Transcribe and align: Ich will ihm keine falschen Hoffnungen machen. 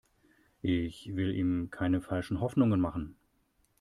Ich 0.63 1.15
will 1.15 1.35
ihm 1.35 1.69
keine 1.69 2.01
falschen 2.01 2.39
Hoffnungen 2.39 2.81
machen. 2.81 3.17